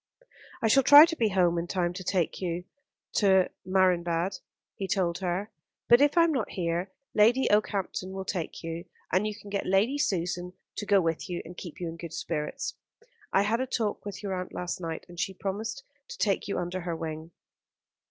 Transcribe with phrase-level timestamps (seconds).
[0.63, 2.63] "I shall try to be home in time to take you
[3.17, 4.39] to Marienbad,"
[4.75, 5.51] he told her.
[5.89, 9.67] "But if I am not here, Lady Okehampton will take you, and you can get
[9.67, 12.73] Lady Susan to go with you and keep you in good spirits.
[13.31, 16.57] I had a talk with your aunt last night, and she promised to take you
[16.57, 17.29] under her wing."